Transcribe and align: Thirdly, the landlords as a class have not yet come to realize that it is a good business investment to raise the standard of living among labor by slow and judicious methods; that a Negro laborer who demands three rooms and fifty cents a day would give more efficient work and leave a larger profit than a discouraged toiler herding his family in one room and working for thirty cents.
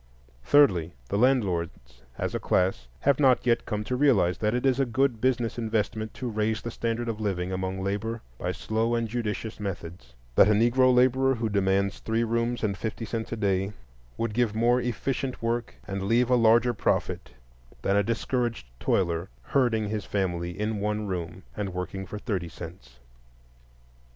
Thirdly, 0.43 0.95
the 1.09 1.17
landlords 1.19 2.01
as 2.17 2.33
a 2.33 2.39
class 2.39 2.87
have 3.01 3.19
not 3.19 3.45
yet 3.45 3.67
come 3.67 3.83
to 3.83 3.95
realize 3.95 4.39
that 4.39 4.55
it 4.55 4.65
is 4.65 4.79
a 4.79 4.85
good 4.87 5.21
business 5.21 5.59
investment 5.59 6.11
to 6.15 6.27
raise 6.27 6.59
the 6.59 6.71
standard 6.71 7.07
of 7.07 7.21
living 7.21 7.51
among 7.51 7.83
labor 7.83 8.21
by 8.39 8.51
slow 8.51 8.95
and 8.95 9.07
judicious 9.07 9.59
methods; 9.59 10.15
that 10.33 10.47
a 10.47 10.53
Negro 10.53 10.91
laborer 10.91 11.35
who 11.35 11.49
demands 11.49 11.99
three 11.99 12.23
rooms 12.23 12.63
and 12.63 12.75
fifty 12.79 13.05
cents 13.05 13.31
a 13.31 13.35
day 13.35 13.73
would 14.17 14.33
give 14.33 14.55
more 14.55 14.81
efficient 14.81 15.39
work 15.39 15.75
and 15.87 16.01
leave 16.01 16.31
a 16.31 16.35
larger 16.35 16.73
profit 16.73 17.33
than 17.83 17.95
a 17.95 18.01
discouraged 18.01 18.65
toiler 18.79 19.29
herding 19.43 19.89
his 19.89 20.03
family 20.03 20.59
in 20.59 20.79
one 20.79 21.05
room 21.05 21.43
and 21.55 21.75
working 21.75 22.07
for 22.07 22.17
thirty 22.17 22.49
cents. 22.49 22.97